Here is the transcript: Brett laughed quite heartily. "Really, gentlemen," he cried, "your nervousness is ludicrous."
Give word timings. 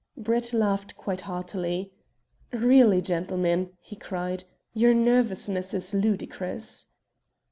Brett 0.17 0.51
laughed 0.51 0.97
quite 0.97 1.21
heartily. 1.21 1.91
"Really, 2.51 3.03
gentlemen," 3.03 3.73
he 3.79 3.95
cried, 3.95 4.45
"your 4.73 4.95
nervousness 4.95 5.75
is 5.75 5.93
ludicrous." 5.93 6.87